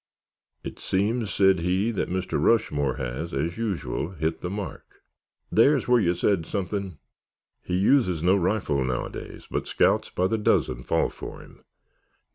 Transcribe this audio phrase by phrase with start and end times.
[0.63, 2.43] "It seems," said he, "that Mr.
[2.43, 5.03] Rushmore has, as usual, hit the mark——"
[5.51, 6.97] "There's where you said something!"
[7.61, 11.61] "He uses no rifle nowadays, but scouts by the dozen fall for him.